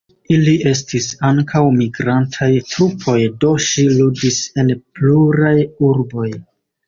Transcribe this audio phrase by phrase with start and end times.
[0.35, 5.55] Ili estis ankaŭ migrantaj trupoj, do ŝi ludis en pluraj
[5.91, 6.27] urboj.